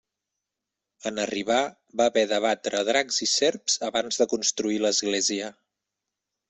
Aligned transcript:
En 1.09 1.19
arribar 1.23 1.59
va 2.01 2.07
haver 2.13 2.25
d'abatre 2.33 2.81
dracs 2.89 3.23
i 3.27 3.31
serps 3.37 3.77
abans 3.91 4.21
de 4.23 4.29
construir 4.37 4.85
l'església. 4.87 5.57